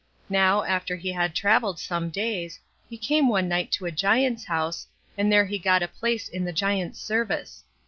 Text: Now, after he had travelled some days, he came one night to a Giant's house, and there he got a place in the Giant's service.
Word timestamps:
Now, 0.31 0.63
after 0.63 0.95
he 0.95 1.11
had 1.11 1.35
travelled 1.35 1.77
some 1.79 2.09
days, 2.09 2.59
he 2.89 2.97
came 2.97 3.27
one 3.27 3.47
night 3.47 3.71
to 3.73 3.85
a 3.85 3.91
Giant's 3.91 4.45
house, 4.45 4.87
and 5.15 5.31
there 5.31 5.45
he 5.45 5.59
got 5.59 5.83
a 5.83 5.87
place 5.87 6.27
in 6.27 6.43
the 6.43 6.51
Giant's 6.51 6.99
service. 6.99 7.63